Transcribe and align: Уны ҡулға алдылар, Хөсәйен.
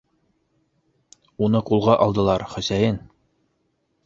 Уны 1.49 1.61
ҡулға 1.67 1.99
алдылар, 2.07 2.47
Хөсәйен. 2.55 2.99